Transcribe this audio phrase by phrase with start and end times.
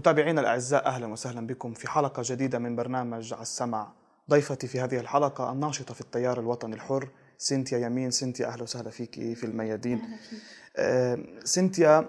[0.00, 3.92] متابعينا الأعزاء أهلا وسهلا بكم في حلقة جديدة من برنامج على السمع
[4.30, 8.10] ضيفتي في هذه الحلقة الناشطة في التيار الوطني الحر سنتيا يمين.
[8.10, 10.02] سنتيا أهلا وسهلا فيك في الميادين.
[10.76, 12.08] آه سنتيا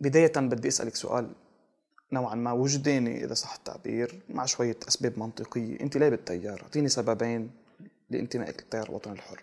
[0.00, 1.32] بداية بدي أسألك سؤال
[2.12, 5.80] نوعا ما وجداني إذا صح التعبير مع شوية أسباب منطقية.
[5.80, 7.50] أنت ليه بالتيار أعطيني سببين
[8.10, 9.42] لانتمائك للتيار الوطني الحر.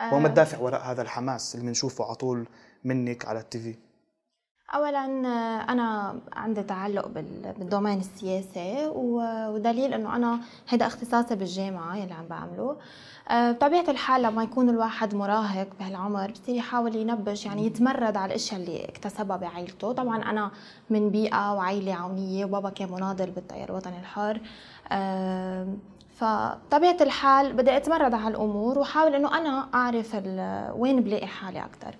[0.00, 2.48] آه وما الدافع وراء هذا الحماس اللي بنشوفه على طول
[2.84, 3.74] منك على التيفي
[4.74, 5.04] اولا
[5.72, 7.08] أنا عندي تعلق
[7.58, 12.76] بالدومين السياسي ودليل إنه أنا هذا اختصاصي بالجامعة يلي عم بعمله.
[13.28, 18.60] آه، بطبيعة الحال لما يكون الواحد مراهق بهالعمر بصير يحاول ينبش يعني يتمرد على الأشياء
[18.60, 20.50] اللي اكتسبها بعائلته طبعا أنا
[20.90, 24.40] من بيئة وعائله عونية وبابا كان مناضل بالتيار الوطني الحر.
[24.92, 25.66] آه،
[26.14, 30.14] فطبيعه الحال بدي أتمرد على الأمور واحاول إنه أنا أعرف
[30.76, 31.94] وين بلاقي حالي أكثر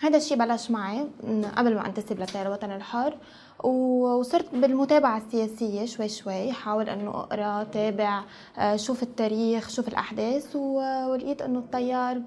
[0.00, 1.08] هذا الشيء بلش معي
[1.56, 3.16] قبل ما أنتسب للتيار الوطني الحر
[3.64, 8.24] وصرت بالمتابعة السياسية شوي شوي حاول إنه أقرأ تابع
[8.58, 12.22] آه، شوف التاريخ شوف الأحداث ولقيت إنه التيار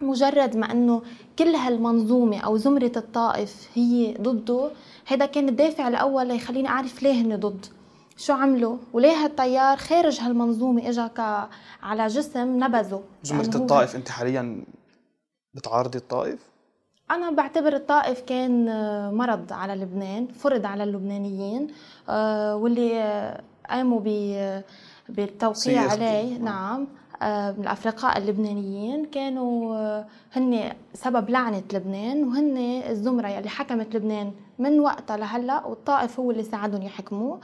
[0.00, 1.02] مجرد ما إنه
[1.38, 4.70] كل هالمنظومة أو زمرة الطائف هي ضده
[5.06, 7.66] هذا كان الدافع الأول ليخليني أعرف ليه هن ضد.
[8.16, 11.08] شو عملوا؟ وليه هالتيار خارج هالمنظومة اجى
[11.82, 14.64] على جسم نبذه؟ زمرة يعني الطائف أنت حاليا
[15.54, 16.55] بتعارضي الطائف؟
[17.10, 21.66] أنا بعتبر الطائف كان آه، مرض على لبنان فرض على اللبنانيين
[22.08, 23.40] آه، واللي آه،
[23.70, 24.00] قاموا
[25.08, 26.38] بالتوقيع عليه.
[26.38, 26.86] نعم.
[27.60, 32.56] الأفرقاء اللبنانيين كانوا هن سبب لعنة لبنان وهن
[32.90, 37.40] الزمرة اللي حكمت لبنان من وقتها لهلأ والطائف هو اللي ساعدهم يحكموه.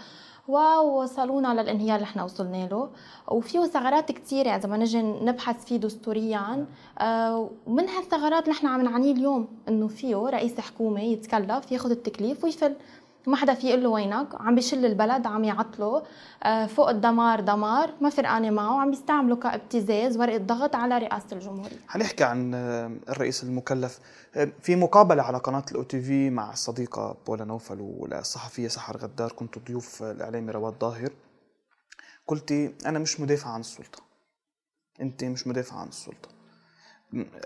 [0.48, 2.90] ووصلونا للانهيار اللي إحنا وصلنا له.
[3.28, 6.66] وفيه ثغرات كثيرة إذا ما نجي نبحث فيه دستوريا.
[6.98, 12.74] آه، ومن هالثغرات نحن عم نعانيه اليوم إنه فيه رئيس حكومة يتكلف ياخذ التكليف ويفل.
[13.26, 16.02] ما حدا في يقول له وينك؟ عم بيشل البلد عم يعطله
[16.42, 17.94] آه، فوق الدمار دمار.
[18.00, 18.80] ما فرقانه معه.
[18.80, 21.76] عم يستعمله كابتزاز ورقة ضغط على رئاسة الجمهورية.
[21.88, 23.98] حنحكي عن آه، الرئيس المكلف.
[24.36, 29.58] آه، في مقابلة على قناة ال OTV مع الصديقة بولا نوفل والصحفية سحر غدار كنت
[29.58, 31.10] ضيوف الإعلامي رواد ظاهر.
[32.26, 34.02] قلتي أنا مش مدافع عن السلطة.
[35.00, 36.28] أنت مش مدافع عن السلطة.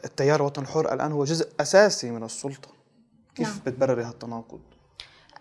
[0.04, 2.68] التيار الوطني الحر الآن هو جزء أساسي من السلطة.
[3.34, 3.60] كيف نعم.
[3.66, 4.60] بتبرري هالتناقض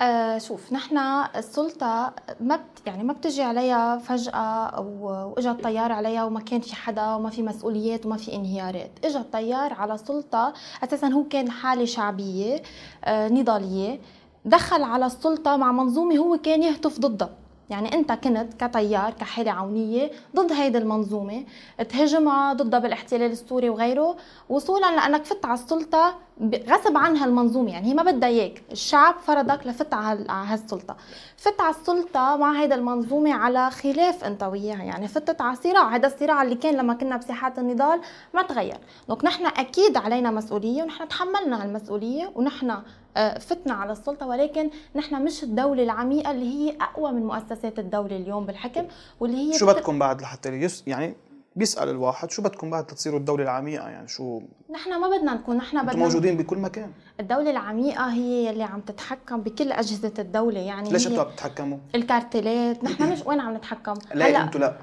[0.02, 0.98] آه شوف نحن
[1.36, 7.16] السلطة ما بت يعني ما بتجي عليها فجأة واجى الطيار عليها وما كان في حدا
[7.16, 12.62] وما في مسؤوليات وما في انهيارات، اجى الطيار على سلطة أساسا هو كان حالة شعبية
[13.06, 14.00] آه نضالية.
[14.46, 17.30] دخل على السلطة مع منظومة هو كان يهتف ضدها.
[17.70, 21.46] يعني أنت كنت كطيار كحالة عونية ضد هيدي المنظومة
[21.90, 24.18] تهاجمها ضدها بالاحتلال السوري وغيره.
[24.50, 29.68] وصولا لأنك فت على السلطة غصب عنها المنظومة يعني هي ما بدها إياك الشعب فرضك
[29.68, 30.96] لفت على هالسلطة.
[31.38, 36.08] فت على السلطة مع هيدا المنظومة على خلاف أنت وياها يعني فتت على صراع هذا
[36.08, 38.02] الصراع اللي كان لما كنا بساحات النضال
[38.34, 38.78] ما تغير.
[39.08, 42.78] دونك نحن أكيد علينا مسؤولية ونحن تحملنا هالمسؤولية ونحن
[43.18, 48.18] آه، فتنا على السلطة ولكن نحن مش الدولة العميقة اللي هي أقوى من مؤسسات الدولة
[48.18, 48.86] اليوم بالحكم
[49.20, 51.16] واللي هي شو بدكم بعد لحتى يعني
[51.56, 55.86] بيسأل الواحد شو بدكم بعد تصيروا الدولة العميقة؟ يعني شو نحن ما بدنا نكون نحن
[55.86, 56.92] بدنا موجودين بكل مكان.
[57.20, 62.84] الدولة العميقة هي اللي عم تتحكم بكل أجهزة الدولة يعني ليش أنتم عم تتحكموا؟ الكارتلات
[62.84, 64.78] نحن مش وين عم نتحكم؟ لا أنتم لا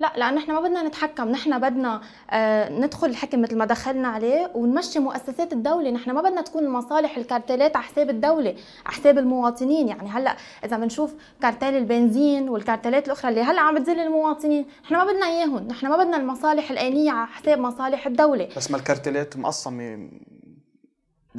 [0.00, 2.00] لا لأن إحنا ما بدنا نتحكم نحن بدنا
[2.30, 5.90] آه ندخل الحكم مثل ما دخلنا عليه ونمشي مؤسسات الدولة.
[5.90, 8.50] نحن ما بدنا تكون مصالح الكارتيلات على حساب الدولة
[8.86, 9.88] على حساب المواطنين.
[9.88, 15.04] يعني هلأ إذا بنشوف كارتيل البنزين والكارتيلات الأخرى اللي هلأ عم بتذل المواطنين نحن ما
[15.04, 15.68] بدنا إياهم.
[15.68, 18.48] نحن ما بدنا المصالح الآنية على حساب مصالح الدولة.
[18.56, 20.08] بس ما الكارتيلات مقسمة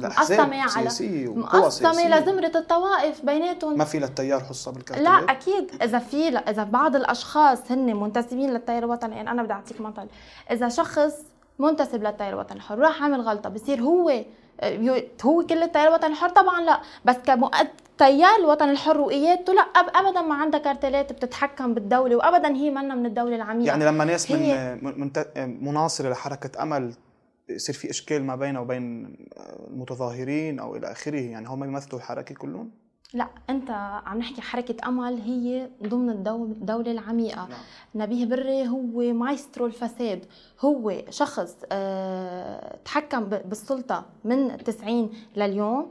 [0.08, 0.90] مقسمة على
[1.36, 3.78] مقسمة لزمرة الطوائف بيناتهم.
[3.78, 5.82] ما في للتيار حصة بالكارتلات؟ لا أكيد.
[5.82, 10.06] إذا في إذا بعض الأشخاص هن منتسبين للتيار الوطني يعني أنا بدي أعطيك مثل
[10.50, 11.14] إذا شخص
[11.58, 14.24] منتسب للتيار الوطني الحر راح عامل غلطة بصير هو
[15.24, 16.80] هو كل التيار الوطني الحر؟ طبعا لا.
[17.04, 19.62] بس كمبدأ تيار الوطني الحر وقيادته لا.
[19.94, 23.68] ابدا ما عندها كارتلات بتتحكم بالدولة وابدا هي منا من الدولة العميقة.
[23.68, 25.10] يعني لما ناس من
[25.62, 26.94] مناصرة لحركة أمل
[27.50, 29.16] يصير في إشكال ما بينه وبين
[29.68, 32.70] المتظاهرين أو إلى آخره؟ يعني هم بيمثلوا الحركة كلهم؟
[33.14, 33.70] لا أنت
[34.06, 37.48] عم نحكي حركة أمل هي ضمن الدولة العميقة.
[37.48, 37.58] نعم.
[37.94, 40.26] نبيه بري هو مايسترو الفساد.
[40.60, 45.90] هو شخص آه تحكم بالسلطة من 90 لليوم.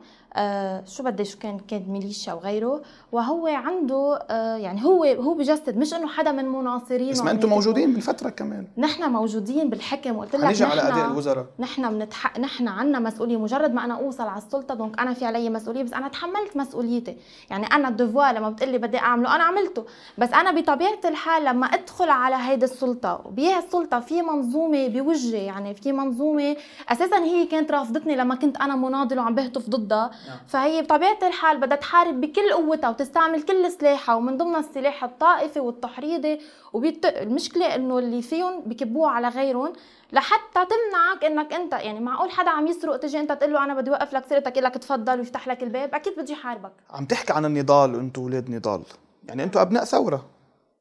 [0.85, 2.81] شو بدي شو كان كان ميليشيا وغيره.
[3.11, 7.49] وهو عنده آه يعني هو هو بجسد مش إنه حدا من مناصرين بس ما أنتم
[7.49, 8.67] موجودين بالفترة كمان.
[8.77, 10.15] نحن موجودين بالحكم.
[10.15, 11.45] وقلت لك نحن على أداء الوزراء.
[11.59, 12.39] نحن بنتح...
[12.39, 13.37] نحن عنا مسؤولية.
[13.37, 17.17] مجرد ما أنا أوصل على السلطة دونك أنا في علي مسؤولية بس أنا تحملت مسؤوليتي.
[17.49, 19.85] يعني أنا الدفوار لما بتقلي بدي أعمله أنا عملته.
[20.17, 25.73] بس أنا بطبيعة الحال لما أدخل على هيدي السلطة وبيها السلطة في منظومة بوجهي يعني
[25.73, 26.55] في منظومة
[26.89, 30.11] أساسا هي كانت رافضتني لما كنت أنا مناضل وعم بهتف ضدها.
[30.47, 36.41] فهي بطبيعة الحال بدها تحارب بكل قوتها وتستعمل كل سلاحها ومن ضمن السلاح الطائفي والتحريضي.
[36.73, 37.05] وبيت...
[37.05, 39.73] المشكلة إنه اللي فيهم بكبوها على غيرهم
[40.11, 43.89] لحتى تمنعك إنك انت يعني معقول حدا عم يسرق تجي أنت تقول له أنا بدي
[43.89, 45.95] اوقف لك سرقتك يقول لك تفضل ويفتح لك الباب.
[45.95, 46.73] أكيد بده يحاربك.
[46.89, 48.83] عم تحكي عن النضال وأنتم أولاد نضال.
[49.27, 50.25] يعني أنتم أبناء ثورة.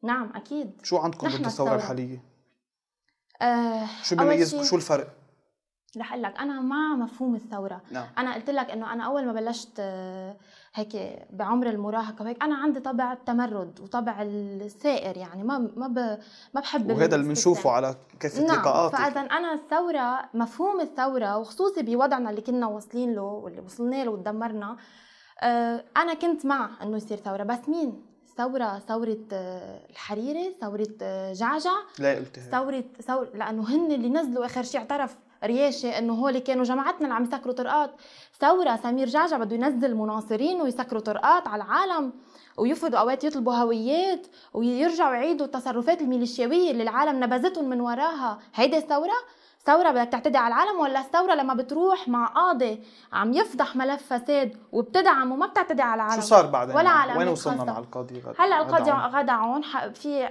[0.02, 0.70] نعم أكيد.
[0.82, 1.74] شو عندكم ضد الثورة.
[1.74, 2.22] الحالية؟
[3.42, 5.08] آه شو بيميزكم؟ شو الفرق؟
[5.96, 7.80] رح أقول لك أنا مع مفهوم الثورة.
[7.90, 8.06] نعم.
[8.18, 10.36] أنا قلت لك إنه أنا أول ما بلشت آه،
[10.74, 10.96] هيك
[11.30, 15.98] بعمر المراهقة وهيك أنا عندي طبع التمرد وطبع الثائر يعني ما ما ب...
[16.54, 18.56] ما بحب وهذا اللي بنشوفه على كافه نعم.
[18.56, 24.10] لقاءاتك فاذا أنا الثورة مفهوم الثورة وخصوصي بوضعنا اللي كنا واصلين له واللي وصلنا له
[24.10, 24.76] وتدمرنا
[25.42, 27.42] آه، أنا كنت مع إنه يصير ثورة.
[27.42, 28.02] بس مين؟
[28.36, 30.88] ثورة ثورة آه، الحريري ثورة
[31.32, 31.74] جعجع.
[31.98, 36.64] لا قلت ثورة ثورة لأنه هن اللي نزلوا آخر شيء اعترف رياشة إنه هول كانوا
[36.64, 37.90] جماعتنا اللي عم يسكروا طرقات.
[38.40, 42.12] ثورة سمير جعجع بده ينزل مناصرين ويسكروا طرقات على العالم
[42.56, 48.38] ويفرضوا أوقات يطلبوا هويات ويرجعوا يعيدوا التصرفات الميليشياوية اللي العالم نبذتهم من وراها.
[48.54, 49.14] هيدي الثورة
[49.68, 52.82] ثورة بدك تعتدي على العالم ولا الثورة لما بتروح مع قاضي
[53.12, 57.28] عم يفضح ملف فساد وبتدعم وما بتعتدي على العالم؟ شو صار بعدين؟ ولا على وين
[57.28, 59.62] وصلنا مع القاضي؟ غدا؟ هلا القاضي غدا عون.
[59.92, 60.28] في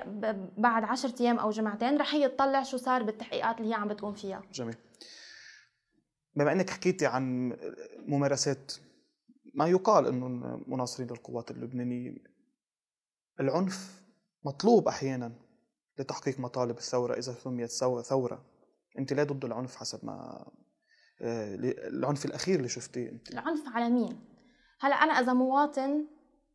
[0.58, 4.14] بعد 10 أيام أو جمعتين رح هي تطلع شو صار بالتحقيقات اللي هي عم بتقوم
[4.14, 4.42] فيها.
[4.54, 4.76] جميل.
[6.36, 7.54] بما إنك حكيتي عن
[8.08, 8.74] ممارسات
[9.56, 10.28] ما يقال إنه
[10.68, 12.16] مناصرين للقوات اللبنانية
[13.40, 14.02] العنف
[14.46, 15.32] مطلوب أحيانا
[16.00, 18.57] لتحقيق مطالب الثورة إذا سميت ثورة؟
[18.98, 20.46] انت لا ضد العنف حسب ما
[21.22, 21.56] آه،
[21.88, 23.32] العنف الأخير اللي شفتيه انت.
[23.32, 24.20] العنف على مين؟
[24.82, 26.06] هلا أنا إذا مواطن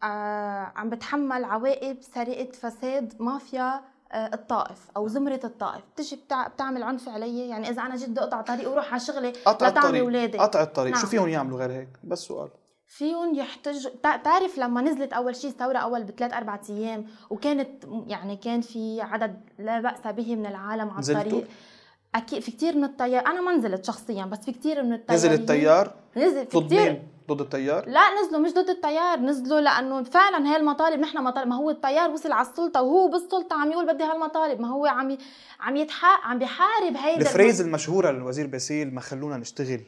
[0.03, 5.85] آه، عم بتحمل عواقب سرقة فساد مافيا آه، الطائف أو زمرة الطائف.
[5.94, 6.21] بتجي
[6.55, 10.39] بتعمل عنف علي؟ يعني إذا أنا جيت بدي أقطع طريق وأروح على شغلي لطعمي اولادي
[10.39, 10.93] قطع الطريق.
[10.93, 11.00] نعم.
[11.00, 12.50] شو فيهم يعملوا غير هيك؟ بس سؤال.
[12.87, 18.61] فيهم يحتج تعرف لما نزلت أول شيء الثورة أول بثلاث أربع أيام وكانت يعني كان
[18.61, 21.49] في عدد لا بأس به من العالم على الطريق.
[22.14, 25.32] أكيد في كثير من التيار أنا ما نزلت شخصيا بس في كثير من التيار نزل
[25.32, 30.49] التيار نزل في ضد مين؟ ضد التيار لا نزلوا مش ضد التيار نزلوا لأنه فعلا
[30.49, 31.49] هي المطالب نحن مطالب.
[31.49, 34.61] ما هو التيار وصل على السلطة وهو بالسلطة عم يقول بدي هالمطالب.
[34.61, 35.19] ما هو عم.
[35.61, 37.69] عم يتحق عم بيحارب هيدا الفريز الم...
[37.69, 39.81] المشهورة للوزير باسيل ما خلونا نشتغل.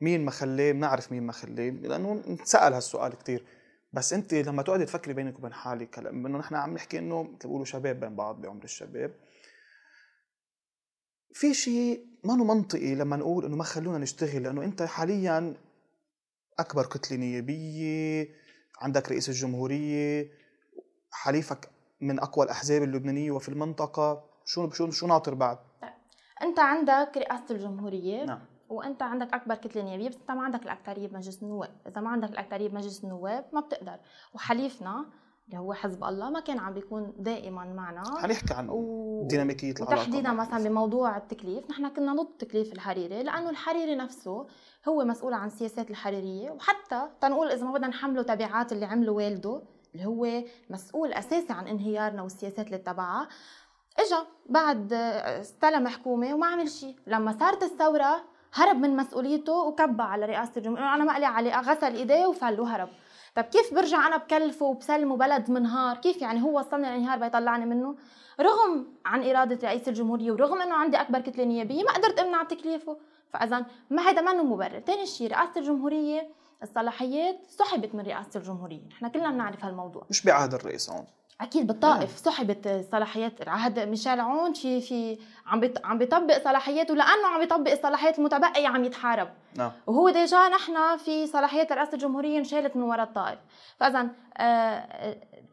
[0.00, 3.44] مين ما خلاه؟ بنعرف مين ما خلاه لأنه انسال هالسؤال كثير
[3.92, 7.48] بس أنت لما تقعدي تفكري بينك وبين حالك هلا انه نحن عم نحكي إنه مثل
[7.48, 9.10] بيقولوا شباب بين بعض بعمر الشباب.
[11.32, 15.54] في شيء ما منطقي لما نقول إنه ما خلونا نشتغل لأنه أنت حاليا
[16.58, 18.28] أكبر كتلة نيابية
[18.80, 20.30] عندك رئيس الجمهورية
[21.10, 21.70] حليفك
[22.00, 24.24] من أقوى الأحزاب اللبنانية وفي المنطقة.
[24.44, 25.90] شو شو شو ناطر بعد؟ طيب،
[26.42, 28.40] أنت عندك رئاسة الجمهورية نعم.
[28.68, 32.30] وأنت عندك أكبر كتلة نيابية بس أنت ما عندك الاكثريه بمجلس النواب، إذا ما عندك
[32.30, 33.98] الاكثريه بمجلس النواب ما بتقدر،
[34.34, 35.06] وحليفنا
[35.48, 38.02] اللي هو حزب الله ما كان عم بيكون دائما معنا.
[38.18, 39.26] حنحكي عن و...
[39.26, 41.70] ديناميكية العلاقة وتحديدا مثلا بموضوع التكليف.
[41.70, 44.46] نحن كنا ضد تكليف الحريري لأنه الحريري نفسه
[44.88, 46.50] هو مسؤول عن السياسات الحريرية.
[46.50, 49.62] وحتى تنقول إذا ما بدنا نحمله تبعات اللي عمله والده
[49.94, 53.28] اللي هو مسؤول أساسي عن انهيارنا والسياسات اللي اتبعها
[53.98, 56.96] إجا بعد استلم حكومة وما عمل شيء.
[57.06, 60.94] لما صارت الثورة هرب من مسؤوليته وكبى على رئاسة الجمهورية.
[60.94, 62.88] أنا ما لي عليه غسل إيديه وفل وهرب
[63.34, 67.96] طب كيف برجع أنا بكلفه وبسلمه بلد منهار كيف يعني هو وصلني لانهيار بيطلعني منه؟
[68.40, 72.96] رغم عن إرادة رئيس الجمهورية ورغم إنه عندي أكبر كتلة نيابية ما قدرت أمنع تكليفه.
[73.30, 74.80] فاذا ما هذا منه مبرر.
[74.80, 76.28] ثاني شيء رئاسة الجمهورية
[76.62, 78.88] الصلاحيات سحبت من رئاسة الجمهورية.
[78.88, 80.06] نحن كلنا بنعرف هالموضوع.
[80.10, 81.06] مش بعهد الرئيس هون.
[81.40, 87.40] أكيد بالطائف سحبت صلاحيات عهد ميشيل عون في في عم عم بيطبق صلاحياته لأنه عم
[87.40, 89.28] بيطبق الصلاحيات المتبقية عم يتحارب.
[89.54, 89.70] نعم.
[89.86, 93.38] وهو ديجا نحن في صلاحيات رئاسة الجمهورية انشالت من وراء الطائف.
[93.76, 94.08] فاذا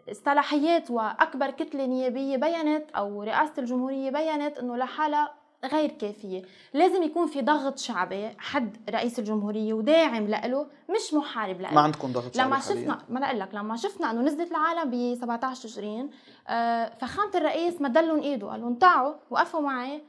[0.09, 6.41] الصلاحيات آه، وأكبر كتلة نيابية بينت أو رئاسة الجمهورية بينت إنه لحالها غير كافية.
[6.73, 12.11] لازم يكون في ضغط شعبي حد رئيس الجمهورية وداعم له مش محارب له ما عندكم
[12.11, 16.09] ضغط شعبي لما شفنا ما لك لما شفنا إنه نزلت العالم ب 17 تشرين
[16.47, 20.01] آه فخامة الرئيس مدلهم إيده قال لهم تعوا وقفوا معي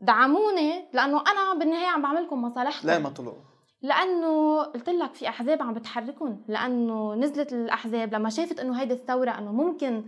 [0.00, 2.88] دعموني لأنه أنا بالنهاية عم بعمل لكم مصالحكم.
[2.88, 3.34] لا ما طلعوا.
[3.82, 9.30] لأنه قلت لك في أحزاب عم بتحركهم لأنه نزلت الأحزاب لما شافت إنه هيدي الثورة
[9.30, 10.04] إنه ممكن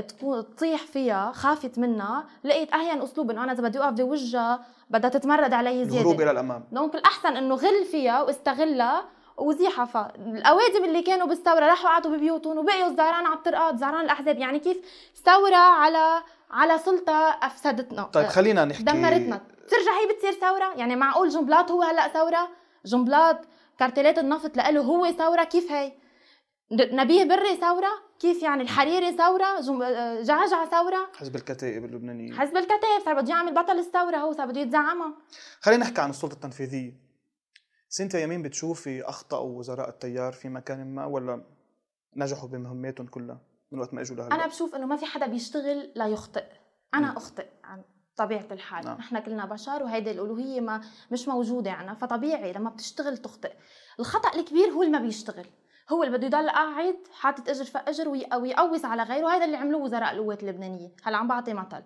[0.00, 5.10] تكون تطيح فيها خافت منها لقيت اهين أسلوب إنه أنا إذا بدي اوقف بوجهها بدها
[5.10, 6.00] تتمرد علي زيادة.
[6.00, 6.64] الهروب إلى الأمام.
[6.72, 9.04] دونك الاحسن إنه غل فيها واستغلها
[9.36, 9.84] وزيحها.
[9.84, 14.38] فالاوادم اللي كانوا بالثوره راحوا قعدوا ببيوتهم وبقيوا الزعران على الطرقات زعران الأحزاب.
[14.38, 14.76] يعني كيف
[15.24, 18.02] ثوره على على سلطة أفسدتنا.
[18.02, 18.82] طيب خلينا نحكي.
[18.82, 19.40] دمرتنا.
[19.68, 22.48] ترجع هي بتصير ثورة؟ يعني معقول جنبلاط هو هلأ ثورة؟
[22.84, 23.36] جنبلاط
[23.78, 25.92] كارتيلات النفط لإله هو ثورة؟ كيف هي؟
[26.72, 29.60] نبيه بري ثورة؟ كيف يعني الحريري ثورة؟
[30.22, 34.60] جعجع ثورة؟ حزب الكتائب اللبنانيه حزب الكتائب صار بده يعمل بطل الثورة هو صار بده
[34.60, 35.14] يتزعمها.
[35.60, 36.92] خلينا نحكي عن السلطة التنفيذية.
[37.88, 41.44] سنتيا يمين بتشوفي اخطاوا وزراء التيار في مكان ما ولا
[42.16, 43.40] نجحوا بمهماتهم كلها
[43.72, 46.44] من وقت ما إجوا لهلا؟ أنا بشوف إنه ما في حدا بيشتغل لا يخطئ.
[46.94, 47.16] أنا م.
[47.16, 47.82] أخطئ عن
[48.16, 48.84] طبيعة الحال.
[48.84, 48.98] نعم.
[48.98, 50.80] نحن كلنا بشر وهيدي الألوهية ما
[51.10, 53.52] مش موجودة عنا فطبيعي لما بتشتغل تخطئ.
[54.00, 55.46] الخطأ الكبير هو اللي ما بيشتغل.
[55.92, 59.24] هو اللي بده يضل قاعد حاطط إجر فاجر ويقوس على غيره.
[59.24, 60.90] وهذا اللي عملوه وزراء القوات اللبنانية.
[61.02, 61.82] هلا عم بعطي مثل.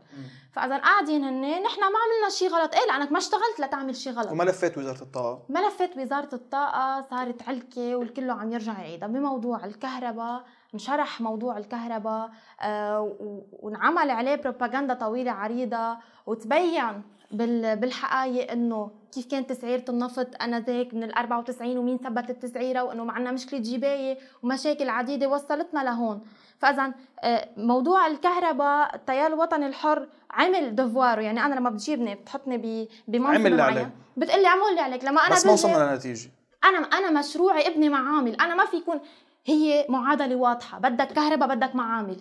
[0.52, 2.74] فإذا قاعدين هن نحن ما عملنا شيء غلط.
[2.74, 4.32] إيه لأنك ما اشتغلت لتعمل شيء غلط.
[4.32, 5.42] وملفات وزارة الطاقة.
[5.48, 13.16] ملفات وزارة الطاقة صارت علكة والكل عم يرجع يعيدها بموضوع الكهرباء انشرح موضوع الكهرباء آه
[13.52, 21.14] وانعمل عليه بروباغندا طويلة عريضة وتبين بالحقائق إنه كيف كانت تسعيره النفط آنذاك من ال
[21.14, 26.20] 94 ومين ثبت التسعيره وإنه معنا مشكله جباية ومشاكل عديدة وصلتنا لهون.
[26.58, 33.46] فاذا آه، موضوع الكهرباء التيار الوطني الحر عمل دفواره يعني أنا لما بتجيبني بتحطني بمنصب
[33.46, 33.90] معين.
[34.16, 35.04] بتقول لي اعمل لي عليك.
[35.04, 36.30] لما أنا بس ما وصلنا لنتيجه
[36.64, 38.34] أنا أنا مشروعي ابني معامل.
[38.40, 39.00] أنا ما في يكون
[39.46, 40.78] هي معادلة واضحة.
[40.78, 42.16] بدك كهرباء بدك معامل.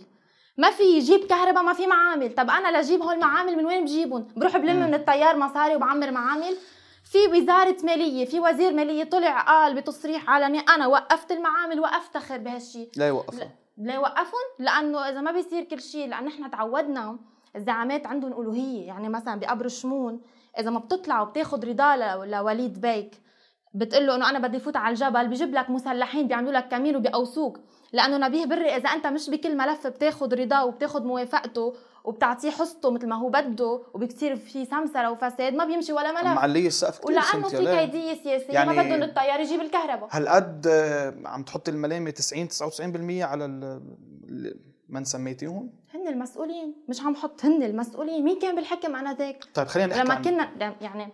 [0.58, 2.36] ما في يجيب كهرباء ما في معامل.
[2.36, 6.58] طب أنا لجيب هول المعامل من وين بجيبهم؟ بروح بلم من التيار مصاري وبعمر معامل.
[7.12, 12.90] في وزارة مالية في وزير مالية طلع قال بتصريح عالمي أنا وقفت المعامل وأفتخر بهالشيء
[12.96, 17.20] لا يوقفهم لا يوقفهم لأنه إذا ما بيصير كل شيء لأن إحنا تعودنا
[17.56, 18.88] الزعامات عندهم ألوهية.
[18.88, 20.22] يعني مثلا بقبر الشمون
[20.60, 21.96] إذا ما بتطلع وبتاخذ رضا
[22.26, 23.22] لوليد بيك
[23.74, 27.60] بتقول له إنه أنا بدي فوت على الجبل بجيب لك مسلحين بيعملوا لك كمين وبيقوسوك.
[27.94, 31.74] لأنه نبيه بري إذا أنت مش بكل ملف بتاخذ رضاه وبتاخذ موافقته
[32.08, 36.24] وبتعطيه حصته مثل ما هو بده وبكثير في سمسرة وفساد ما بيمشي ولا ملف.
[36.26, 40.10] معليه السقف ولأنه في كيدية سياسية يعني ما بدهم التيار يجيب الكهرباء.
[40.12, 43.48] هالقد آه، عم تحط الملامة 90 99% على
[44.90, 48.24] من سميتيهم هن المسؤولين مش عم حط هن المسؤولين.
[48.24, 51.14] مين كان بالحكم آنذاك؟ طيب خلينا نحكي لما كنا يعني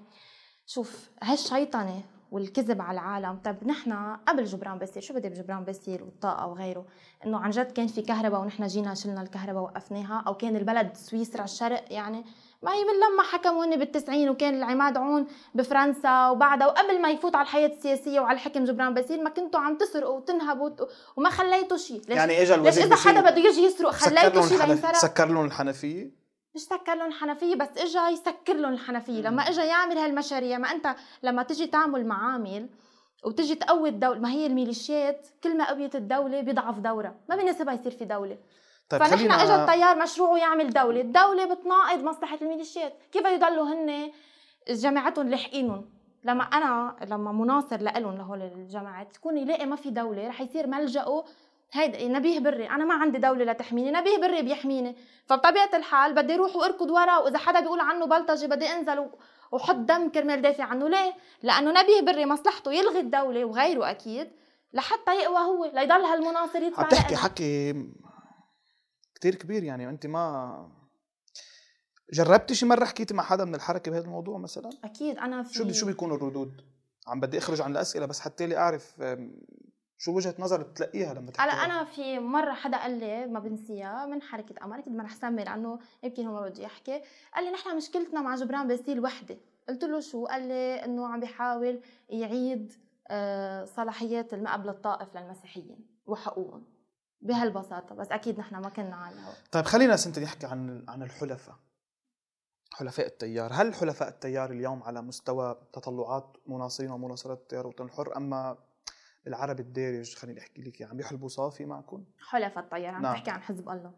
[0.65, 2.01] شوف هالشيطنة
[2.33, 3.39] والكذب على العالم.
[3.43, 6.85] طب نحن قبل جبران باسيل شو بدي بجبران باسيل والطاقة وغيره؟
[7.25, 11.43] إنه عن جد كان في كهرباء ونحن جينا شلنا الكهرباء وقفناها أو كان البلد سويسرا
[11.43, 12.25] الشرق يعني.
[12.63, 17.35] ما هي من لما حكموا هن بالتسعين وكان العماد عون بفرنسا وبعدها وقبل ما يفوت
[17.35, 20.69] على الحياة السياسية وعلى الحكم جبران باسيل ما كنتوا عم تسرقوا وتنهبوا
[21.17, 22.01] وما خليتوا شيء.
[22.07, 26.22] يعني اجى ليش إذا حدا بده يجي يسرق خليتوا شيء لينسرق سكر لهم الحنفية؟
[26.55, 29.21] مش سكر لهم الحنفية بس اجى يسكر لهم الحنفية.
[29.21, 32.69] لما اجى يعمل هالمشاريع ما أنت لما تجي تعمل معامل
[33.23, 37.15] وتجي تقوي الدولة ما هي الميليشيات كل ما قويت الدولة بيضعف دورها.
[37.29, 38.37] ما بيناسبها يصير في دولة.
[38.89, 39.43] طيب فنحن خلينا...
[39.43, 41.01] اجى التيار مشروعه يعمل دولة.
[41.01, 42.93] الدولة بتناقض مصلحة الميليشيات.
[43.11, 44.11] كيف يضلوا هن
[44.69, 45.89] جماعتهم لاحقينهم
[46.23, 51.23] لما أنا لما مناصر لهم لهول الجماعات تكون يلاقي ما في دولة رح يصير ملجأه
[51.73, 54.95] هيدا نبيه بري أنا ما عندي دولة لتحميني نبيه بري بيحميني.
[55.25, 59.09] فبطبيعة الحال بدي أروح وأركض ورا وإذا حدا بيقول عنه بلطجي بدي أنزل
[59.51, 60.87] وحط دم كرمال دافع عنه.
[60.89, 61.13] ليه؟
[61.43, 64.31] لأنه نبيه بري مصلحته يلغي الدولة وغيره أكيد
[64.73, 67.73] لحتى يقوى هو ليضل هالمناصر يدفع عم تحكي حكي
[69.15, 70.71] كثير كبير يعني أنت ما
[72.13, 75.71] جربتي شي مرة حكيتي مع حدا من الحركة بهذا الموضوع مثلا؟ أكيد أنا في شو
[75.71, 76.61] شو بيكونوا الردود؟
[77.07, 79.01] عم بدي أخرج عن الأسئلة بس حتى لي أعرف
[79.97, 84.05] شو وجهة نظر بتلاقيها لما تحكي هلا أنا في مرة حدا قال لي ما بنسيها
[84.05, 87.01] من حركة قمر أكيد ما رح سمي لأنه يمكن هو ما بده يحكي.
[87.35, 89.37] قال لي نحن مشكلتنا مع جبران باسيل وحدة.
[89.69, 92.73] قلت له شو؟ قال لي إنه عم بيحاول يعيد
[93.07, 96.63] آه، صلاحيات المقابله الطائف للمسيحيين وحقوقهم
[97.21, 101.55] بهالبساطة بس أكيد نحن ما كنا على الهواء طيب خلينا سنتي نحكي عن عن الحلفاء.
[102.73, 103.53] حلفاء التيار.
[103.53, 108.57] هل حلفاء التيار اليوم على مستوى تطلعات مناصرين ومناصرات التيار الوطني الحر أما
[109.27, 113.13] العرب الدارج خليني أحكي لك عم يحلبوا صافي معكم؟ حلف الطيار عم نعم.
[113.13, 113.91] تحكي عن حزب الله.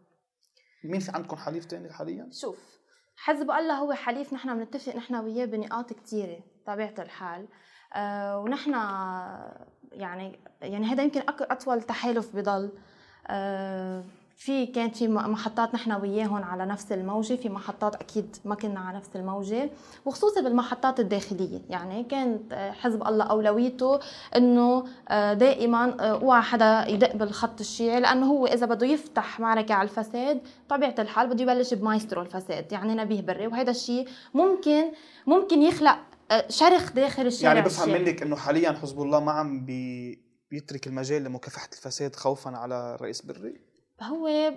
[0.84, 2.78] مين في عندكم حليف ثاني حاليا؟ شوف
[3.16, 7.48] حزب الله هو حليف نحن بنتفق نحن وياه بنقاط كثيره طبيعة الحال.
[7.94, 8.70] آه ونحن
[9.92, 12.72] يعني يعني هذا يمكن أطول تحالف بضل.
[13.26, 14.04] آه
[14.36, 18.98] في كانت في محطات نحن وياهم على نفس الموجة في محطات أكيد ما كنا على
[18.98, 19.70] نفس الموجة
[20.04, 21.62] وخصوصا بالمحطات الداخلية.
[21.70, 24.00] يعني كانت آه، حزب الله أولويته
[24.36, 29.74] إنه آه، دائما آه، أوعى حدا يدق بالخط الشيعي لأنه هو إذا بده يفتح معركة
[29.74, 32.72] على الفساد طبيعه الحال بده يبلش بمايسترو الفساد.
[32.72, 34.92] يعني نبيه بري وهذا الشيء ممكن
[35.26, 35.98] ممكن يخلق
[36.48, 40.18] شرخ داخل الشارع يعني بفهم منك إنه حاليا حزب الله ما عم بي
[40.50, 43.65] بيترك المجال لمكافحة الفساد خوفا على الرئيس بري؟
[44.02, 44.52] هو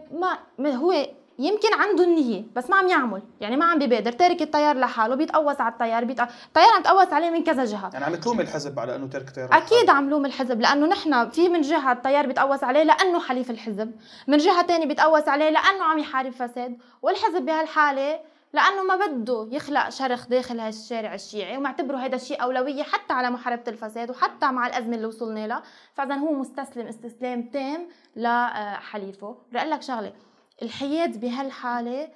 [0.59, 1.07] ما هو
[1.39, 3.21] يمكن عنده النية بس ما عم يعمل.
[3.41, 6.27] يعني ما عم بيبادر تارك التيار لحاله بيتقوس على التيار بيتق...
[6.47, 7.89] التيار عم تقوس عليه من كذا جهة.
[7.93, 11.49] يعني عم تلوم الحزب على إنه تارك التيار أكيد عم لوم الحزب لأنه نحن في
[11.49, 13.91] من جهة التيار بيتقوس عليه لأنه حليف الحزب.
[14.27, 16.77] من جهة ثانية بيتقوس عليه لأنه عم يحارب فساد.
[17.01, 18.19] والحزب بهالحالة
[18.53, 23.63] لأنه ما بده يخلق شرخ داخل هالشارع الشيعي ومعتبره هذا الشيء أولوية حتى على محاربة
[23.67, 25.63] الفساد وحتى مع الأزمة اللي وصلنا لها.
[25.93, 30.13] فاذا هو مستسلم استسلام تام لحليفه بدي أقول لك شغلة
[30.61, 32.09] الحياد بهالحالة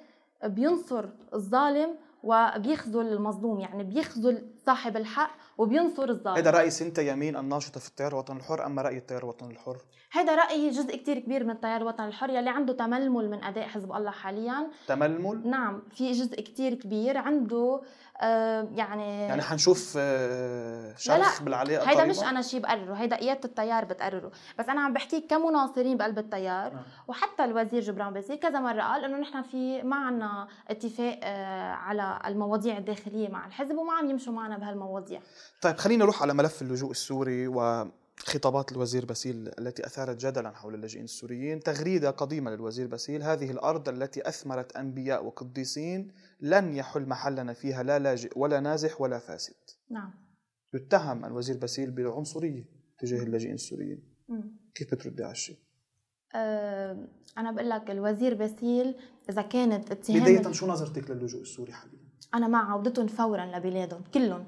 [0.44, 6.36] بينصر الظالم وبيخذل المظلوم يعني بيخذل صاحب الحق وبينصر الظالم.
[6.36, 9.76] هذا رأي سنتا يمين الناشطة في التيار الوطني الحر أما رأي التيار الوطني الحر؟
[10.12, 13.92] هذا رايي جزء كتير كبير من التيار الوطني الحر يلي عنده تململ من أداء حزب
[13.92, 14.70] الله حاليا.
[14.88, 17.80] تململ؟ نعم في جزء كتير كبير عنده
[18.22, 24.30] يعني يعني حنشوف آه شرخ بالعلاقه هيدا مش أنا شيء بقرره هيدا قياده التيار بتقرره.
[24.58, 26.84] بس أنا عم بحكيك كمناصرين بقلب التيار آه.
[27.08, 32.18] وحتى الوزير جبران باسيل كذا مرة قال إنه نحن في ما عنا اتفاق آه على
[32.26, 35.20] المواضيع الداخلية مع الحزب وما عم يمشوا معنا بهالمواضيع.
[35.62, 37.86] طيب خلينا نروح على ملف اللجوء السوري و
[38.18, 43.22] خطابات الوزير باسيل التي أثارت جدلا حول اللاجئين السوريين تغريدة قديمة للوزير باسيل.
[43.22, 49.18] هذه الأرض التي أثمرت أنبياء وقديسين لن يحل محلنا فيها لا لاجئ ولا نازح ولا
[49.18, 49.54] فاسد.
[49.90, 50.14] نعم.
[50.74, 52.64] يتهم الوزير باسيل بالعنصرية
[52.98, 54.16] تجاه اللاجئين السوريين.
[54.74, 55.58] كيف بتردي على الشيء؟
[56.34, 58.94] أه أنا بقول لك الوزير باسيل
[59.30, 61.98] إذا كانت اتهام بداية شو نظرتك للجوء السوري حاليا؟
[62.34, 64.44] أنا مع عودتهم فورا لبلادهم كلهم.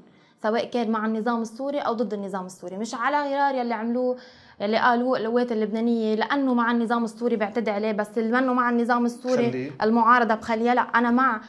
[0.47, 4.17] سواء كان مع النظام السوري أو ضد النظام السوري مش على غرار يلي عملوه
[4.61, 9.05] يلي قالوه القوات اللبنانية لأنه مع النظام السوري بعتدي عليه بس اللي منه مع النظام
[9.07, 9.71] السوري خليه.
[9.83, 11.41] المعارضة بخليها لا أنا مع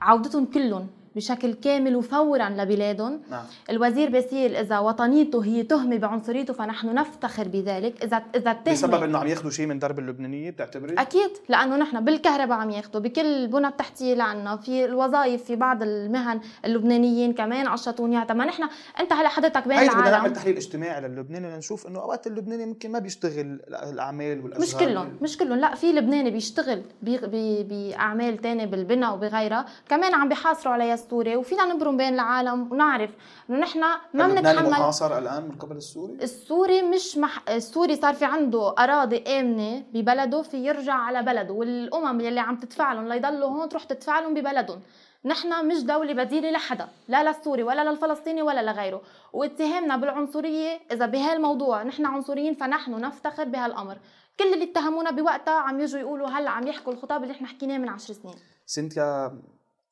[0.00, 3.20] عودتهم كلهم بشكل كامل وفورا لبلادهم.
[3.30, 3.44] نعم.
[3.70, 8.04] الوزير باسيل إذا وطنيته هي تهمة بعنصريته فنحن نفتخر بذلك.
[8.04, 12.04] اذا إذا التهمه بسبب إنه عم ياخذوا شيء من درب اللبنانية بتعتبري؟ أكيد لأنه نحن
[12.04, 18.12] بالكهرباء عم ياخذوا بكل البنى التحتيه لعنا في الوظائف في بعض المهن اللبنانيين كمان عشطون
[18.12, 18.62] اياها ما نحن
[19.00, 22.92] أنت هلا حضرتك بين العالم بدنا نعمل تحليل اجتماعي للبناني لنشوف إنه أوقات اللبناني ممكن
[22.92, 25.58] ما بيشتغل الأعمال والاشغال مش كلهم مش كلهم.
[25.58, 29.66] لا في لبناني بيشتغل بأعمال ثانية بالبناء وبغيرها.
[29.88, 33.10] كمان عم بيحاصروا عليها السوري وفينا نبرم بين العالم ونعرف
[33.50, 33.80] إنه نحن
[34.14, 34.70] ما بنتحمل.
[34.70, 37.48] محاصر الآن من قبل السوري؟ السوري مش مح...
[37.48, 42.92] السوري صار في عنده أراضي آمنة ببلده في يرجع على بلده والأمم يلي عم تدفع
[42.92, 44.80] لهم ليضلوا هون تروح تدفع لهم ببلدهم.
[45.24, 49.02] نحن مش دولة بديلة لحدا لا للسوري ولا للفلسطيني ولا لغيره.
[49.32, 53.98] واتهامنا بالعنصرية إذا بهالموضوع نحن عنصريين فنحن نفتخر بهالأمر.
[54.40, 57.88] كل اللي اتهمونا بوقتها عم يجوا يقولوا هلأ عم يحكوا الخطاب اللي إحنا حكيناه من
[57.88, 58.34] عشر سنين.
[58.66, 59.40] سنتيا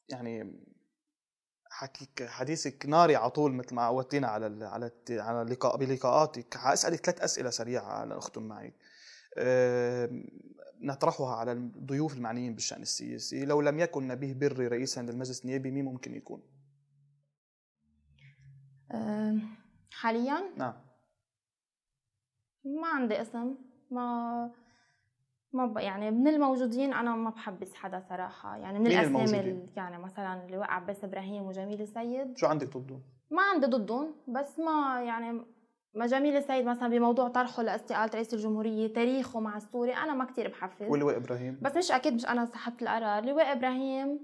[0.08, 0.52] يعني
[1.74, 6.56] حكيك حديثك ناري على طول مثل ما عودتينا على ال على على اللقاء بلقاءاتك.
[6.56, 8.74] حأسألك ثلاث أسئلة سريعة لاختم معي
[10.80, 13.44] نطرحها على الضيوف المعنيين بالشأن السياسي.
[13.44, 16.42] لو لم يكن نبيه بري رئيسا للمجلس النيابي مين ممكن يكون؟
[19.90, 20.74] حاليا؟ نعم.
[22.64, 23.54] ما عندي أسم.
[23.90, 24.50] ما
[25.54, 28.56] ما يعني من الموجودين أنا ما بحبس حدا صراحة.
[28.56, 32.36] يعني من الأسامي يعني مثلا اللي وقع عباس إبراهيم وجميل السيد.
[32.36, 35.40] شو عندك ضدهم؟ ما عندي ضدهم بس ما يعني
[35.94, 40.48] ما جميل السيد مثلا بموضوع طرحه لاستقاله رئيس الجمهورية تاريخه مع السوري أنا ما كثير
[40.48, 40.86] بحفز.
[40.88, 43.24] ولواء إبراهيم؟ بس مش أكيد مش أنا سحبت القرار.
[43.24, 44.20] لواء إبراهيم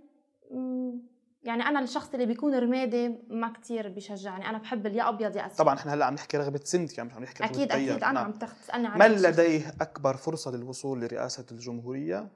[1.42, 4.48] يعني أنا الشخص اللي بيكون رمادي ما كتير بيشجعني.
[4.48, 5.58] أنا بحب يا أبيض يا أسود.
[5.58, 7.90] طبعا إحنا هلأ عم نحكي رغبة سنتي يعني مش عم نحكي أكيد أكيد.
[7.90, 8.24] أنا نعم.
[8.24, 12.28] عم تسألني عن من لديه أكبر فرصة للوصول لرئاسة الجمهورية؟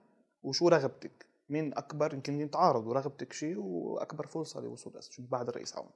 [0.42, 2.94] وشو رغبتك؟ مين أكبر؟ يمكن يتعارضوا.
[2.94, 5.90] رغبتك شيء وأكبر فرصة للوصول بعد الرئيس عون.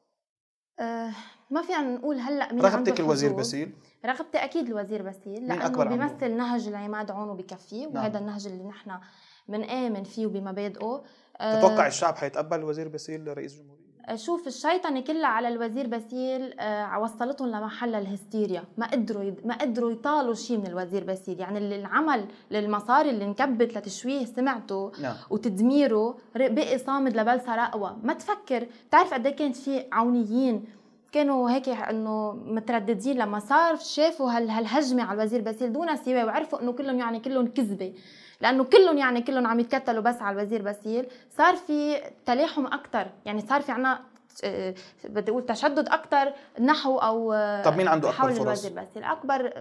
[0.81, 1.13] أه
[1.51, 3.73] ما فينا نقول هلأ مين رغبتك الوزير باسيل؟
[4.05, 7.97] رغبتي أكيد الوزير باسيل لأنه بيمثل نهج العماد عون وبكفيه نعم.
[7.97, 8.99] وهذا النهج اللي نحن
[9.49, 11.03] بنآمن فيه وبمبادئه
[11.41, 13.79] تتوقع آه، الشعب حيتقبل الوزير باسيل رئيس جمهورية؟
[14.15, 18.65] شوف الشيطنة كلها على الوزير باسيل آه، وصلتهم لمحل الهستيريا.
[18.79, 21.41] ما قدروا ما قدروا يطالوا شيء من الوزير باسيل.
[21.41, 25.15] يعني اللي العمل للمصاري اللي انكبت لتشويه سمعته نعم.
[25.31, 27.99] وتدميره بقي صامد لا بل صار أقوى.
[28.03, 30.65] ما تفكر بتعرف قد إيه كانت في عونيين
[31.13, 36.73] كانوا هيك إنه مترددين لما صار شافوا هالهجمة على الوزير باسيل؟ دون سوى وعرفوا إنه
[36.73, 37.93] كلهم يعني كلهم كذبة.
[38.41, 41.07] لأنه كلهم يعني كلهم عم يتكتلوا بس على الوزير باسيل.
[41.39, 44.01] صار في تلاحم أكثر يعني صار في عنا
[44.45, 44.75] آه،
[45.05, 47.33] بدي أقول تشدد أكثر نحو أو
[47.65, 49.05] طب مين عنده أكبر حول فرص؟ الوزير باسيل.
[49.05, 49.53] أكبر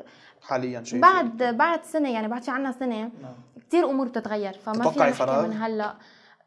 [0.42, 3.34] حاليا شيء بعد بعد سنة يعني بعد في عنا سنة نعم.
[3.68, 5.94] كثير أمور بتتغير فما فراغ؟ نحكي من هلأ.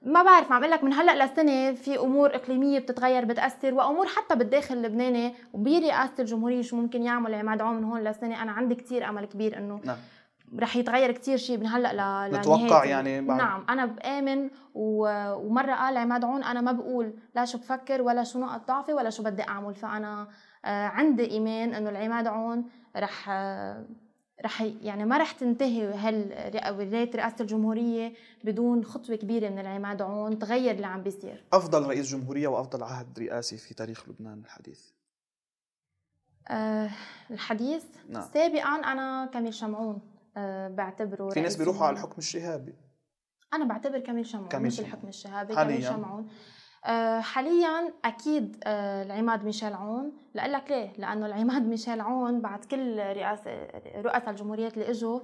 [0.03, 4.35] ما بعرف عم أقول لك من هلأ لسنة في أمور إقليمية بتتغير بتأثر وأمور حتى
[4.35, 8.43] بالداخل اللبناني وبرئاسه الجمهورية شو ممكن يعمل عماد عون من هون لسنة.
[8.43, 9.97] أنا عندي كثير أمل كبير إنه نعم.
[10.59, 15.09] رح يتغير كثير شيء من هلأ ل نتوقع يعني بعد- نعم أنا بآمن و...
[15.35, 19.11] ومرة قال عماد عون أنا ما بقول لا شو بفكر ولا شو نقط ضعفي ولا
[19.11, 19.75] شو بدي أعمل.
[19.75, 20.29] فأنا
[20.65, 22.65] آه، عندي إيمان إنه العماد عون
[22.97, 23.85] رح آه،
[24.45, 28.13] رح يعني ما رح تنتهي هال ولايه رئاسة الجمهورية
[28.45, 31.45] بدون خطوة كبيرة من العماد عون تغير اللي عم بيصير.
[31.53, 34.81] أفضل رئيس جمهورية وأفضل عهد رئاسي في تاريخ لبنان الحديث؟
[36.49, 36.91] أه
[37.31, 38.23] الحديث؟ نعم.
[38.35, 40.01] سابقا أنا كميل شمعون.
[40.69, 41.97] بعتبره في ناس بيروحوا على.
[41.97, 42.75] الحكم الشهابي
[43.55, 44.91] أنا بعتبر كميل شمعون كميل مش شمعون.
[44.93, 45.77] الحكم الشهابي حالياً.
[45.77, 46.29] كميل شمعون
[46.87, 52.65] آه، حاليا أكيد آه، العماد ميشيل عون لأقول لك ليه لأنه العماد ميشيل عون بعد
[52.65, 55.21] كل رئاسه رؤساء الجمهوريات اللي إجوا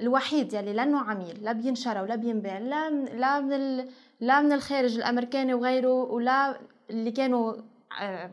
[0.00, 3.86] الوحيد يلي لأنه عميل لا بينشرى ولا بينباع لا من لا من.
[4.20, 7.54] لا من الخارج الأمريكاني وغيره ولا اللي كانوا
[8.00, 8.30] آه، آه،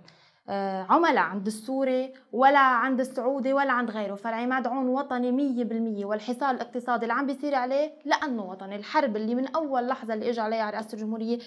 [0.90, 4.16] عملاء عند السوري ولا عند السعودي ولا عند غيره.
[4.16, 6.06] فالعماد عون وطني مية بالمية.
[6.06, 8.76] والحصار الاقتصادي اللي عم بيصير عليه لأنه وطني.
[8.76, 11.40] الحرب اللي من أول لحظة اللي إجى عليها رئاسة الجمهورية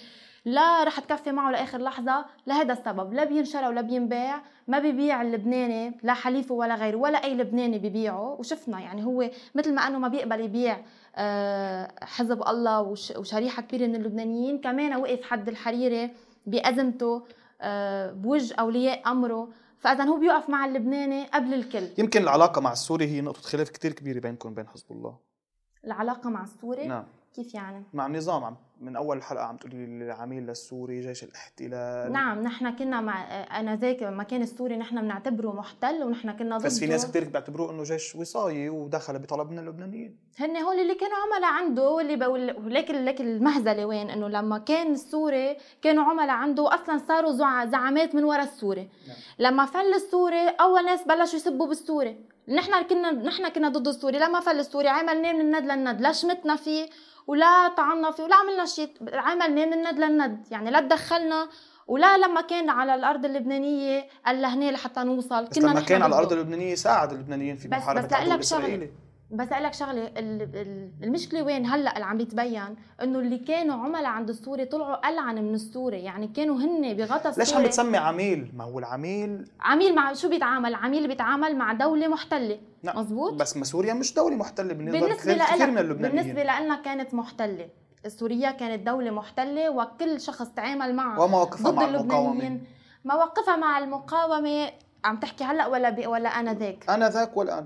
[0.45, 3.13] لا رح تكفي معه لآخر لحظة لهذا السبب.
[3.15, 8.37] لا بينشرى ولا بينباع ما بيبيع اللبناني لا حليفة ولا غيره ولا أي لبناني ببيعه
[8.39, 10.79] وشفنا يعني هو مثل ما أنه ما بيقبل يبيع
[11.17, 14.59] آه، حزب الله وش- وشريحة كبيرة من اللبنانيين.
[14.59, 16.11] كمان وقف حد الحريري
[16.47, 17.17] بأزمته.
[17.17, 17.23] آه،
[18.13, 19.49] بوجه أولياء أمره.
[19.79, 21.89] فاذا هو بيوقف مع اللبناني قبل الكل.
[21.99, 25.17] يمكن العلاقة مع السوري هي نقطة خلاف كتير كبيرة بينكم وبين حزب الله.
[25.85, 27.05] العلاقة مع السوري؟ نعم.
[27.35, 32.13] كيف يعني؟ مع النظام عم من أول الحلقة عم تقولي لي العميل للسوري جيش الاحتلال.
[32.13, 33.25] نعم نحن كنا مع
[33.61, 37.25] أنا ذاك لما كان السوري نحن بنعتبره محتل ونحن كنا ضده بس في ناس كتير
[37.25, 40.17] بيعتبروه إنه جيش وصايي ودخل بطلب من اللبنانيين.
[40.39, 44.93] هن هول اللي كانوا عملاء عنده واللي بقول ولكن لكن المهزلة وين؟ إنه لما كان
[44.93, 48.89] السوري كانوا عملاء عنده أصلا صاروا زع- زعامات من وراء السوري.
[49.09, 49.17] نعم.
[49.39, 52.17] لما فل السوري أول ناس بلشوا يسبوا بالسوري.
[52.49, 54.19] نحن كنا نحن كنا ضد السوري.
[54.19, 56.87] لما فل السوري عملناه من الند للند لا شمتنا فيه.
[57.27, 61.49] ولا طعنا فيه ولا عملنا شيء عملناه من الند للند يعني لا تدخلنا
[61.87, 66.15] ولا لما كان على الأرض اللبنانية قال لهنا لحتى نوصل بس لما كان على.
[66.15, 68.89] الأرض اللبنانية ساعد اللبنانيين في بس- محاربة بس العدو لك شغلة.
[69.33, 73.75] بس أقول لك شغلة ال- ال- المشكلة وين هلأ اللي عم بيتبين إنه اللي كانوا
[73.85, 77.99] عملاء عند السوري طلعوا ألعن من السوري يعني كانوا هن بغطا السوري ليش عم بتسمي
[77.99, 82.59] عميل؟ ما هو العميل عميل مع شو بيتعامل؟ عميل بيتعامل مع دولة محتلة.
[82.83, 82.99] نعم.
[82.99, 86.23] مزبوط؟ بس ما سوريا مش دولة محتلة بالنسبة لنا اللبنانيين.
[86.23, 87.69] بالنسبة لنا كانت محتلة.
[88.07, 92.65] سوريا كانت دولة محتلة وكل شخص تعامل معها ومواقفها مع اللبنانيين.
[93.05, 94.71] مواقفها مع المقاومة
[95.05, 97.65] عم تحكي هلأ ولا ولا أنا ذاك؟ أنا ذاك والان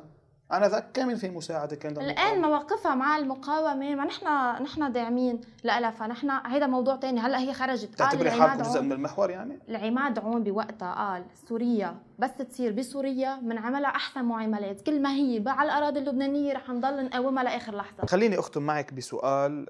[0.53, 2.49] أنا ذاك كامل في مساعده كان الآن للمقاومة.
[2.49, 4.27] مواقفها مع المقاومة ما نحن
[4.63, 7.21] نحن داعمين لها فنحن هيدا موضوع تاني.
[7.21, 11.97] هلأ هي خرجت قال تعتبري حالكم جزء من المحور يعني؟ العماد عون بوقتها قال سوريا
[12.19, 14.81] بس تصير بسوريا بنعملها أحسن معاملات.
[14.83, 18.07] كل ما هي على الأراضي اللبنانية رح نضل نقاومها لآخر لحظة.
[18.07, 19.67] خليني أختم معك بسؤال.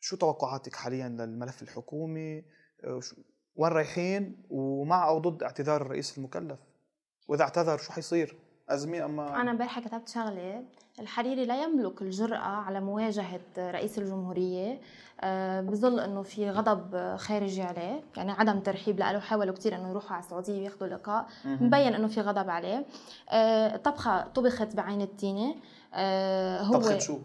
[0.00, 2.44] شو توقعاتك حاليا للملف الحكومي؟
[2.98, 3.16] شو-
[3.56, 6.58] وين رايحين؟ ومع أو ضد اعتذار الرئيس المكلف؟
[7.28, 8.36] وإذا اعتذر شو حيصير؟
[8.74, 10.62] ازمه أما أنا امبارح كتبت شغله
[11.00, 14.80] الحريري لا يملك الجرأة على مواجهة رئيس الجمهورية
[15.20, 20.12] آه، بظل إنه في غضب خارجي عليه يعني عدم ترحيب له حاولوا كثير إنه يروحوا
[20.12, 21.26] على السعودية وياخذوا لقاء.
[21.44, 22.86] مبين إنه في غضب عليه
[23.30, 25.54] آه، طبخة طبخت بعين التينة
[25.94, 27.18] آه، هو طبخة شو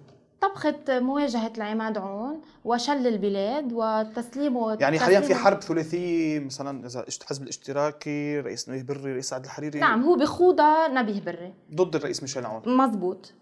[0.49, 7.43] طبخة مواجهة العماد عون وشل البلاد وتسليمه يعني حاليا في حرب ثلاثية مثلا اشت- حزب
[7.43, 11.53] الاشتراكي رئيس نبيه بري رئيس سعد الحريري؟ نعم هو بخوضها نبيه بري.
[11.75, 12.62] ضد الرئيس ميشيل عون.
[12.77, 13.34] مزبوط.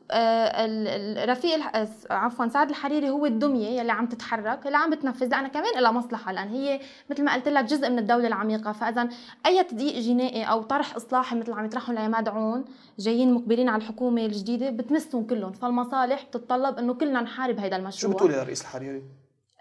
[1.29, 5.47] رفيق الح- آه، عفوا سعد الحريري هو الدمية يلي عم تتحرك اللي عم بتنفذ لأنا
[5.47, 8.71] كمان لها مصلحة لأن هي مثل ما قلت لك جزء من الدولة العميقة.
[8.71, 9.09] فاذا
[9.45, 12.65] أي تضييق جنائي أو طرح إصلاحي مثل عم يطرحوا العماد عون
[12.99, 15.51] جايين مقبلين على الحكومة الجديدة بتمسهم كلهم.
[15.51, 19.03] فالمصالح بتتطلب إنه كلنا نحارب هذا شو المشروع بتقولي للرئيس الحريري؟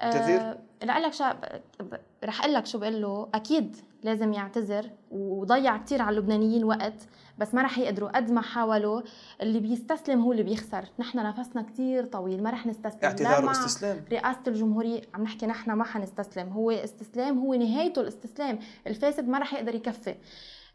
[0.01, 1.37] آه رح أقول لك.
[1.81, 3.29] ب- رح أقول لك شو بقول له.
[3.35, 9.03] أكيد لازم يعتذر وضيع كثير على اللبنانيين وقت بس ما رح يقدروا قد ما حاولوا.
[9.43, 10.85] اللي بيستسلم هو اللي بيخسر.
[10.99, 12.99] نحن نفسنا كثير طويل ما رح نستسلم.
[13.05, 14.05] اعتذار واستسلام.
[14.13, 16.49] رئاسة الجمهورية عم نحكي نحن ما حنستسلم.
[16.49, 18.59] هو استسلام هو نهايته الاستسلام.
[18.87, 20.15] الفاسد ما رح يقدر يكفي.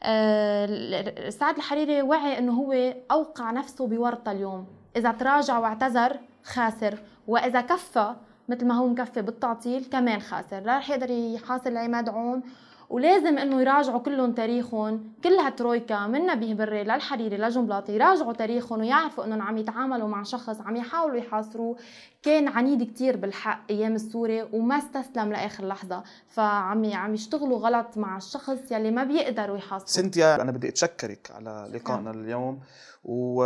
[0.03, 4.65] آه، سعد الحريري وعي إنه هو أوقع نفسه بورطة اليوم.
[4.95, 6.99] إذا تراجع واعتذر خاسر.
[7.27, 8.15] وإذا كفى
[8.49, 10.59] مثل ما هو مكفي بالتعطيل كمان خاسر.
[10.59, 12.43] لا رح يقدر يحاصل عماد عون
[12.89, 19.25] ولازم إنه يراجعوا كلهم تاريخهم كل هالترويكا من نبيه بري للحريري لجنبلاطي يراجعوا تاريخهم ويعرفوا
[19.25, 21.77] إنهم عم يتعاملوا مع شخص عم يحاولوا يحاصروه
[22.23, 26.03] كان عنيد كتير بالحق أيام السوري وما استسلم لآخر لحظة.
[26.27, 31.69] فعم عم يشتغلوا غلط مع الشخص يلي ما بيقدروا يحاصروا سنتيا أنا بدي أتشكرك على
[31.73, 32.59] لقائنا اليوم.
[33.03, 33.45] و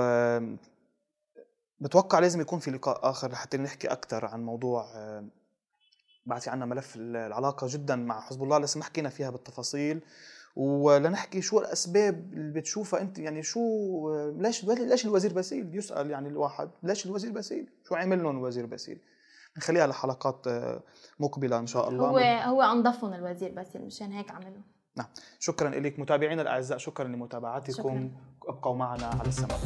[1.79, 4.85] بتوقع لازم يكون في لقاء آخر لحتى نحكي أكثر عن موضوع
[6.25, 8.59] بعثي عنا ملف العلاقة جدا مع حزب الله.
[8.59, 10.01] لسه ما حكينا فيها بالتفاصيل.
[10.55, 13.61] ولنحكي شو الأسباب اللي بتشوفها أنت؟ يعني شو
[14.37, 16.69] ليش ليش الوزير باسيل؟ بيسال يعني الواحد.
[16.83, 19.01] ليش الوزير باسيل؟ شو عمل لهم الوزير باسيل؟
[19.57, 20.45] نخليها لحلقات
[21.19, 22.07] مقبلة إن شاء الله.
[22.07, 24.61] هو هو أنظفهم الوزير باسيل مشان هيك عملوا.
[24.97, 25.07] نعم.
[25.39, 27.73] شكرا لك متابعينا الأعزاء شكرا لمتابعتكم.
[27.73, 28.11] شكرا.
[28.47, 29.59] ابقوا معنا على السماء.